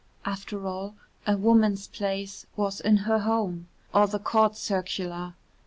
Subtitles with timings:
[0.25, 0.95] After all,
[1.27, 5.35] a woman's place was in her home or the Court Circular.